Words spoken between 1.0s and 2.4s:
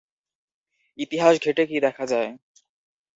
ইতিহাস ঘেঁটে কি দেখা যায়?